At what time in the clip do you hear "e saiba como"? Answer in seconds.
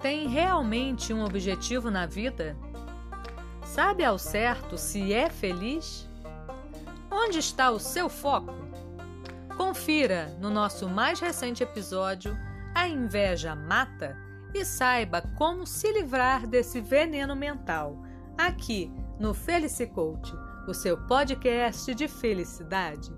14.54-15.66